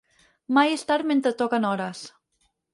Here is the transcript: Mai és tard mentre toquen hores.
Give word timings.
Mai 0.57 0.73
és 0.77 0.85
tard 0.93 1.09
mentre 1.13 1.35
toquen 1.43 1.71
hores. 1.73 2.05